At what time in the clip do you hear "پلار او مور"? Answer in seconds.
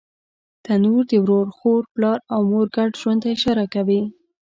1.93-2.67